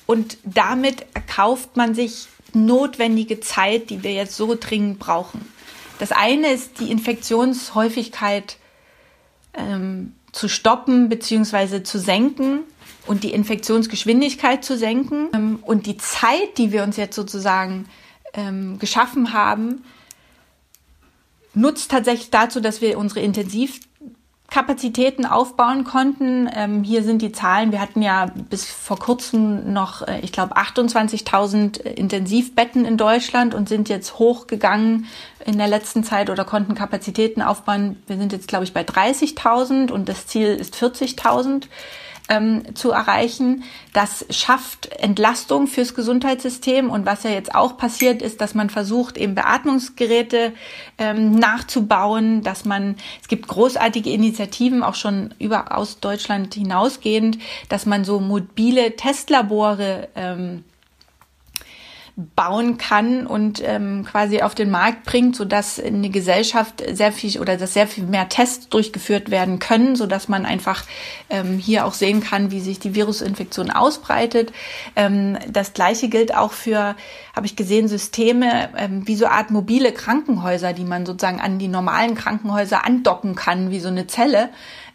Und 0.06 0.38
damit 0.44 1.06
erkauft 1.14 1.76
man 1.76 1.94
sich 1.94 2.28
notwendige 2.52 3.40
Zeit, 3.40 3.90
die 3.90 4.02
wir 4.02 4.12
jetzt 4.12 4.36
so 4.36 4.56
dringend 4.58 4.98
brauchen. 4.98 5.40
Das 5.98 6.12
eine 6.12 6.48
ist 6.48 6.78
die 6.78 6.90
Infektionshäufigkeit 6.90 8.58
ähm, 9.54 10.14
zu 10.32 10.48
stoppen 10.48 11.08
bzw. 11.08 11.82
zu 11.82 11.98
senken 11.98 12.60
und 13.06 13.24
die 13.24 13.32
Infektionsgeschwindigkeit 13.32 14.64
zu 14.64 14.76
senken. 14.76 15.28
Ähm, 15.34 15.58
und 15.62 15.86
die 15.86 15.96
Zeit, 15.96 16.58
die 16.58 16.72
wir 16.72 16.82
uns 16.82 16.96
jetzt 16.96 17.16
sozusagen 17.16 17.86
ähm, 18.36 18.78
geschaffen 18.78 19.32
haben, 19.32 19.84
nutzt 21.54 21.90
tatsächlich 21.90 22.30
dazu, 22.30 22.60
dass 22.60 22.80
wir 22.80 22.98
unsere 22.98 23.20
Intensiv 23.20 23.80
Kapazitäten 24.48 25.26
aufbauen 25.26 25.84
konnten. 25.84 26.48
Ähm, 26.54 26.84
hier 26.84 27.02
sind 27.02 27.20
die 27.20 27.32
Zahlen. 27.32 27.72
Wir 27.72 27.80
hatten 27.80 28.00
ja 28.00 28.26
bis 28.48 28.64
vor 28.64 28.98
kurzem 28.98 29.72
noch, 29.72 30.06
äh, 30.06 30.20
ich 30.20 30.30
glaube, 30.30 30.56
28.000 30.56 31.80
Intensivbetten 31.80 32.84
in 32.84 32.96
Deutschland 32.96 33.54
und 33.54 33.68
sind 33.68 33.88
jetzt 33.88 34.18
hochgegangen 34.18 35.06
in 35.44 35.58
der 35.58 35.66
letzten 35.66 36.04
Zeit 36.04 36.30
oder 36.30 36.44
konnten 36.44 36.74
Kapazitäten 36.74 37.42
aufbauen. 37.42 37.96
Wir 38.06 38.16
sind 38.18 38.32
jetzt, 38.32 38.46
glaube 38.46 38.64
ich, 38.64 38.72
bei 38.72 38.82
30.000 38.82 39.90
und 39.90 40.08
das 40.08 40.26
Ziel 40.26 40.54
ist 40.54 40.76
40.000 40.76 41.64
ähm, 42.28 42.74
zu 42.74 42.90
erreichen. 42.90 43.64
Das 43.92 44.26
schafft 44.30 44.86
Entlastung 44.92 45.66
fürs 45.66 45.94
Gesundheitssystem. 45.94 46.90
Und 46.90 47.06
was 47.06 47.22
ja 47.22 47.30
jetzt 47.30 47.54
auch 47.54 47.76
passiert 47.76 48.22
ist, 48.22 48.40
dass 48.40 48.54
man 48.54 48.70
versucht, 48.70 49.16
eben 49.16 49.34
Beatmungsgeräte 49.34 50.52
ähm, 50.98 51.36
nachzubauen, 51.36 52.42
dass 52.42 52.64
man, 52.64 52.96
es 53.20 53.28
gibt 53.28 53.48
großartige 53.48 54.10
Initiativen, 54.10 54.82
auch 54.82 54.94
schon 54.94 55.34
über 55.38 55.76
aus 55.76 56.00
Deutschland 56.00 56.54
hinausgehend, 56.54 57.38
dass 57.68 57.86
man 57.86 58.04
so 58.04 58.20
mobile 58.20 58.96
Testlabore 58.96 60.08
ähm, 60.14 60.64
bauen 62.16 62.78
kann 62.78 63.26
und 63.26 63.62
ähm, 63.62 64.06
quasi 64.10 64.40
auf 64.40 64.54
den 64.54 64.70
Markt 64.70 65.04
bringt, 65.04 65.36
so 65.36 65.44
dass 65.44 65.78
eine 65.78 66.08
Gesellschaft 66.08 66.82
sehr 66.90 67.12
viel 67.12 67.38
oder 67.38 67.58
dass 67.58 67.74
sehr 67.74 67.86
viel 67.86 68.04
mehr 68.04 68.30
Tests 68.30 68.70
durchgeführt 68.70 69.30
werden 69.30 69.58
können, 69.58 69.96
so 69.96 70.06
dass 70.06 70.26
man 70.26 70.46
einfach 70.46 70.84
ähm, 71.28 71.58
hier 71.58 71.84
auch 71.84 71.92
sehen 71.92 72.22
kann, 72.22 72.50
wie 72.50 72.60
sich 72.60 72.78
die 72.78 72.94
Virusinfektion 72.94 73.70
ausbreitet. 73.70 74.52
Ähm, 74.96 75.36
das 75.46 75.74
gleiche 75.74 76.08
gilt 76.08 76.34
auch 76.34 76.52
für, 76.52 76.96
habe 77.36 77.46
ich 77.46 77.54
gesehen, 77.54 77.86
Systeme 77.86 78.70
ähm, 78.78 79.06
wie 79.06 79.14
so 79.14 79.26
Art 79.26 79.50
mobile 79.50 79.92
Krankenhäuser, 79.92 80.72
die 80.72 80.86
man 80.86 81.04
sozusagen 81.04 81.40
an 81.40 81.58
die 81.58 81.68
normalen 81.68 82.14
Krankenhäuser 82.14 82.86
andocken 82.86 83.34
kann, 83.34 83.70
wie 83.70 83.78
so 83.78 83.88
eine 83.88 84.06
Zelle 84.06 84.48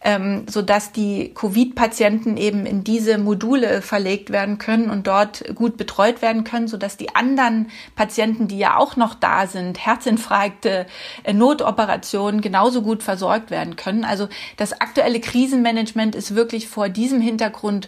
ähm, 0.04 0.46
sodass 0.50 0.92
die 0.92 1.34
Covid-Patienten 1.34 2.38
eben 2.38 2.66
in 2.66 2.84
diese 2.84 3.18
Module 3.18 3.82
verlegt 3.82 4.32
werden 4.32 4.58
können 4.58 4.90
und 4.90 5.06
dort 5.06 5.44
gut 5.56 5.78
betreut 5.78 6.22
werden 6.22 6.44
können, 6.44 6.68
sodass 6.68 6.98
die 6.98 7.16
anderen 7.16 7.70
Patienten, 7.96 8.48
die 8.48 8.58
ja 8.58 8.78
auch 8.78 8.96
noch 8.96 9.14
da 9.14 9.46
sind, 9.46 9.86
Herzinfarkte, 9.86 10.88
äh, 11.24 11.34
Notoperationen, 11.34 12.42
genauso 12.42 12.82
gut 12.82 13.04
versorgt 13.04 13.52
werden 13.52 13.76
können. 13.76 14.04
Also 14.04 14.28
das 14.58 14.82
aktuelle 14.82 15.20
Krisenmanagement 15.20 16.16
ist 16.16 16.36
wirklich 16.36 16.68
vor 16.68 16.90
diesem 16.90 17.22
Hintergrund 17.22 17.88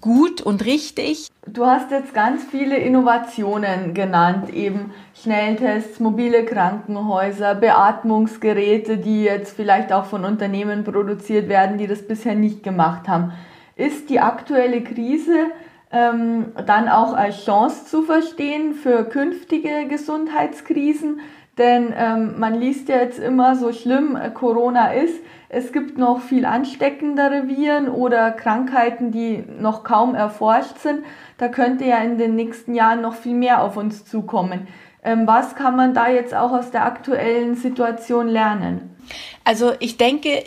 gut 0.00 0.40
und 0.40 0.64
richtig. 0.64 1.28
Du 1.46 1.66
hast 1.66 1.90
jetzt 1.90 2.12
ganz 2.14 2.44
viele 2.44 2.76
Innovationen 2.76 3.94
genannt, 3.94 4.52
eben 4.52 4.92
Schnelltests, 5.14 6.00
mobile 6.00 6.44
Krankenhäuser, 6.44 7.54
Beatmungsgeräte, 7.54 8.98
die 8.98 9.24
jetzt 9.24 9.56
vielleicht 9.56 9.92
auch 9.92 10.04
von 10.04 10.24
Unternehmen 10.24 10.84
produziert 10.84 11.48
werden, 11.48 11.78
die 11.78 11.86
das 11.86 12.06
bisher 12.06 12.34
nicht 12.34 12.62
gemacht 12.62 13.08
haben. 13.08 13.32
Ist 13.76 14.10
die 14.10 14.20
aktuelle 14.20 14.82
Krise 14.82 15.46
ähm, 15.90 16.52
dann 16.66 16.88
auch 16.88 17.14
als 17.14 17.44
Chance 17.44 17.86
zu 17.86 18.02
verstehen 18.02 18.74
für 18.74 19.04
künftige 19.04 19.86
Gesundheitskrisen? 19.88 21.20
Denn 21.60 21.92
ähm, 21.94 22.38
man 22.38 22.58
liest 22.58 22.88
ja 22.88 22.96
jetzt 22.96 23.18
immer, 23.18 23.54
so 23.54 23.70
schlimm 23.74 24.16
äh, 24.16 24.30
Corona 24.30 24.94
ist, 24.94 25.14
es 25.50 25.72
gibt 25.72 25.98
noch 25.98 26.22
viel 26.22 26.46
ansteckendere 26.46 27.48
Viren 27.48 27.88
oder 27.90 28.30
Krankheiten, 28.30 29.12
die 29.12 29.44
noch 29.58 29.84
kaum 29.84 30.14
erforscht 30.14 30.78
sind. 30.78 31.04
Da 31.36 31.48
könnte 31.48 31.84
ja 31.84 31.98
in 31.98 32.16
den 32.16 32.34
nächsten 32.34 32.74
Jahren 32.74 33.02
noch 33.02 33.14
viel 33.14 33.34
mehr 33.34 33.62
auf 33.62 33.76
uns 33.76 34.06
zukommen. 34.06 34.68
Ähm, 35.04 35.26
was 35.26 35.54
kann 35.54 35.76
man 35.76 35.92
da 35.92 36.08
jetzt 36.08 36.34
auch 36.34 36.52
aus 36.52 36.70
der 36.70 36.86
aktuellen 36.86 37.56
Situation 37.56 38.28
lernen? 38.28 38.96
Also 39.44 39.72
ich 39.80 39.98
denke 39.98 40.42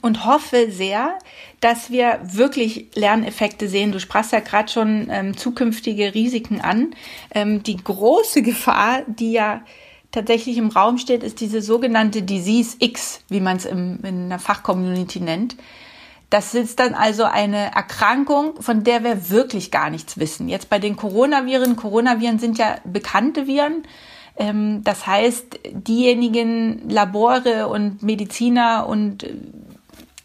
und 0.00 0.24
hoffe 0.24 0.70
sehr, 0.70 1.18
dass 1.60 1.90
wir 1.90 2.20
wirklich 2.22 2.88
Lerneffekte 2.94 3.68
sehen. 3.68 3.92
Du 3.92 4.00
sprachst 4.00 4.32
ja 4.32 4.40
gerade 4.40 4.72
schon 4.72 5.08
ähm, 5.10 5.36
zukünftige 5.36 6.14
Risiken 6.14 6.62
an. 6.62 6.94
Ähm, 7.34 7.62
die 7.62 7.76
große 7.76 8.40
Gefahr, 8.40 9.02
die 9.06 9.32
ja 9.32 9.60
tatsächlich 10.14 10.56
im 10.56 10.68
Raum 10.68 10.98
steht, 10.98 11.22
ist 11.22 11.40
diese 11.40 11.60
sogenannte 11.60 12.22
Disease 12.22 12.76
X, 12.78 13.20
wie 13.28 13.40
man 13.40 13.56
es 13.56 13.64
in 13.66 14.28
der 14.28 14.38
Fachcommunity 14.38 15.20
nennt. 15.20 15.56
Das 16.30 16.54
ist 16.54 16.80
dann 16.80 16.94
also 16.94 17.24
eine 17.24 17.72
Erkrankung, 17.74 18.60
von 18.60 18.82
der 18.82 19.04
wir 19.04 19.30
wirklich 19.30 19.70
gar 19.70 19.90
nichts 19.90 20.18
wissen. 20.18 20.48
Jetzt 20.48 20.70
bei 20.70 20.78
den 20.78 20.96
Coronaviren, 20.96 21.76
Coronaviren 21.76 22.38
sind 22.38 22.58
ja 22.58 22.76
bekannte 22.84 23.46
Viren. 23.46 23.84
Ähm, 24.36 24.82
das 24.82 25.06
heißt, 25.06 25.60
diejenigen 25.72 26.88
Labore 26.88 27.68
und 27.68 28.02
Mediziner 28.02 28.86
und 28.88 29.24
äh, 29.24 29.34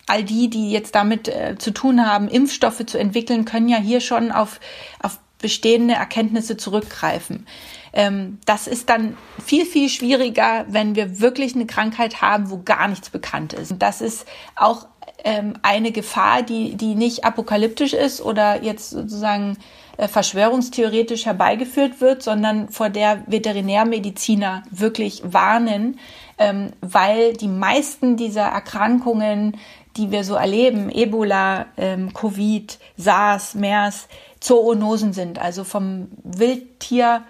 all 0.08 0.24
die, 0.24 0.50
die 0.50 0.72
jetzt 0.72 0.96
damit 0.96 1.28
äh, 1.28 1.58
zu 1.60 1.72
tun 1.72 2.06
haben, 2.06 2.28
Impfstoffe 2.28 2.86
zu 2.86 2.98
entwickeln, 2.98 3.46
können 3.46 3.70
ja 3.70 3.78
hier 3.78 4.02
schon 4.02 4.32
auf, 4.32 4.60
auf 5.02 5.20
bestehende 5.40 5.94
Erkenntnisse 5.94 6.58
zurückgreifen. 6.58 7.46
Ähm, 7.94 8.40
das 8.46 8.68
ist 8.68 8.90
dann 8.90 9.18
viel, 9.44 9.66
viel 9.66 9.90
schwieriger, 9.90 10.66
wenn 10.68 10.96
wir 10.96 11.20
wirklich 11.20 11.56
eine 11.56 11.66
Krankheit 11.66 12.22
haben, 12.22 12.50
wo 12.50 12.62
gar 12.64 12.88
nichts 12.88 13.10
bekannt 13.10 13.54
ist. 13.54 13.72
Und 13.72 13.82
das 13.82 14.02
ist 14.02 14.28
auch 14.56 14.88
ähm, 15.24 15.54
eine 15.62 15.92
Gefahr, 15.92 16.44
die, 16.44 16.76
die 16.76 16.96
nicht 16.96 17.26
apokalyptisch 17.26 17.94
ist 17.94 18.22
oder 18.22 18.64
jetzt 18.64 18.92
sozusagen 18.92 19.58
äh, 19.98 20.08
verschwörungstheoretisch 20.08 21.26
herbeigeführt 21.26 22.00
wird, 22.00 22.24
sondern 22.24 22.70
vor 22.70 22.90
der 22.90 23.24
Veterinärmediziner 23.28 24.64
wirklich 24.72 25.22
warnen, 25.26 26.00
ähm, 26.38 26.72
weil 26.82 27.34
die 27.34 27.50
meisten 27.50 28.16
dieser 28.16 28.46
Erkrankungen, 28.46 29.58
die 29.98 30.12
wir 30.12 30.24
so 30.24 30.36
erleben, 30.36 30.90
Ebola, 30.90 31.66
ähm, 31.76 32.14
Covid, 32.14 32.80
SARS, 32.96 33.56
MERS, 33.56 34.08
Zoonosen 34.40 35.12
sind, 35.12 35.40
also 35.40 35.66
vom 35.66 36.08
Wildtier 36.24 37.24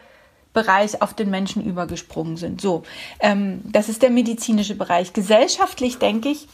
Bereich 0.59 1.01
auf 1.01 1.13
den 1.13 1.29
Menschen 1.29 1.63
übergesprungen 1.63 2.35
sind. 2.35 2.59
So, 2.59 2.83
ähm, 3.21 3.61
das 3.63 3.87
ist 3.87 4.01
der 4.01 4.09
medizinische 4.09 4.75
Bereich. 4.75 5.13
Gesellschaftlich 5.13 5.99
denke 5.99 6.29
ich, 6.29 6.49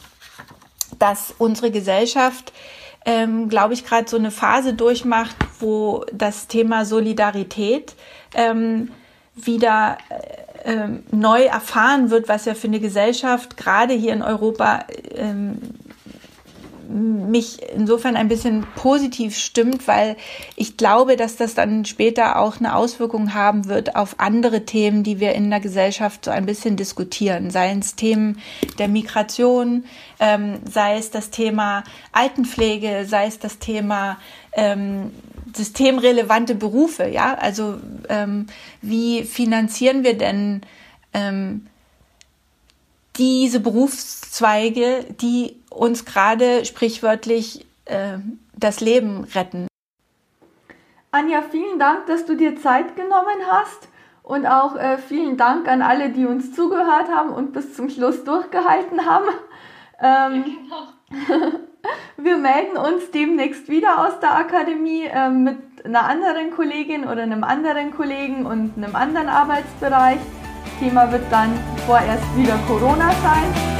dass 1.00 1.34
unsere 1.38 1.72
Gesellschaft, 1.72 2.52
ähm, 3.04 3.48
glaube 3.48 3.74
ich, 3.74 3.84
gerade 3.84 4.08
so 4.08 4.16
eine 4.16 4.30
Phase 4.30 4.74
durchmacht, 4.74 5.36
wo 5.58 6.04
das 6.12 6.46
Thema 6.46 6.84
Solidarität 6.84 7.96
ähm, 8.34 8.92
wieder 9.34 9.98
äh, 10.08 10.72
ähm, 10.72 11.02
neu 11.10 11.42
erfahren 11.42 12.10
wird, 12.10 12.28
was 12.28 12.44
ja 12.44 12.54
für 12.54 12.68
eine 12.68 12.78
Gesellschaft 12.78 13.56
gerade 13.56 13.94
hier 13.94 14.12
in 14.12 14.22
Europa 14.22 14.84
ähm, 15.14 15.58
mich 16.88 17.58
insofern 17.74 18.16
ein 18.16 18.28
bisschen 18.28 18.66
positiv 18.76 19.36
stimmt, 19.36 19.86
weil 19.88 20.16
ich 20.56 20.76
glaube, 20.76 21.16
dass 21.16 21.36
das 21.36 21.54
dann 21.54 21.84
später 21.84 22.38
auch 22.38 22.58
eine 22.58 22.76
Auswirkung 22.76 23.34
haben 23.34 23.66
wird 23.66 23.96
auf 23.96 24.16
andere 24.18 24.64
Themen, 24.64 25.02
die 25.02 25.20
wir 25.20 25.32
in 25.34 25.50
der 25.50 25.60
Gesellschaft 25.60 26.24
so 26.24 26.30
ein 26.30 26.46
bisschen 26.46 26.76
diskutieren. 26.76 27.50
Sei 27.50 27.72
es 27.72 27.96
Themen 27.96 28.40
der 28.78 28.88
Migration, 28.88 29.84
ähm, 30.20 30.60
sei 30.70 30.96
es 30.98 31.10
das 31.10 31.30
Thema 31.30 31.84
Altenpflege, 32.12 33.04
sei 33.06 33.26
es 33.26 33.38
das 33.38 33.58
Thema 33.58 34.18
ähm, 34.52 35.10
systemrelevante 35.54 36.54
Berufe. 36.54 37.08
Ja, 37.08 37.34
also 37.34 37.76
ähm, 38.08 38.46
wie 38.82 39.24
finanzieren 39.24 40.04
wir 40.04 40.16
denn 40.16 40.62
ähm, 41.12 41.66
diese 43.18 43.60
Berufszweige, 43.60 45.04
die 45.20 45.56
uns 45.76 46.04
gerade 46.04 46.64
sprichwörtlich 46.64 47.66
äh, 47.84 48.18
das 48.56 48.80
Leben 48.80 49.24
retten. 49.34 49.68
Anja, 51.10 51.42
vielen 51.42 51.78
Dank, 51.78 52.06
dass 52.06 52.26
du 52.26 52.36
dir 52.36 52.56
Zeit 52.56 52.96
genommen 52.96 53.40
hast 53.48 53.88
und 54.22 54.46
auch 54.46 54.76
äh, 54.76 54.98
vielen 54.98 55.36
Dank 55.36 55.68
an 55.68 55.82
alle, 55.82 56.10
die 56.10 56.26
uns 56.26 56.54
zugehört 56.54 57.08
haben 57.08 57.30
und 57.30 57.52
bis 57.52 57.74
zum 57.74 57.88
Schluss 57.88 58.24
durchgehalten 58.24 59.06
haben. 59.06 59.28
Ähm, 60.00 60.44
genau. 60.44 61.52
Wir 62.16 62.36
melden 62.36 62.76
uns 62.76 63.10
demnächst 63.12 63.68
wieder 63.68 64.04
aus 64.04 64.18
der 64.20 64.36
Akademie 64.36 65.04
äh, 65.04 65.30
mit 65.30 65.84
einer 65.84 66.04
anderen 66.04 66.50
Kollegin 66.50 67.04
oder 67.04 67.22
einem 67.22 67.44
anderen 67.44 67.94
Kollegen 67.94 68.44
und 68.44 68.76
einem 68.76 68.96
anderen 68.96 69.28
Arbeitsbereich. 69.28 70.18
Thema 70.80 71.10
wird 71.12 71.30
dann 71.30 71.52
vorerst 71.86 72.36
wieder 72.36 72.58
Corona 72.66 73.10
sein. 73.22 73.75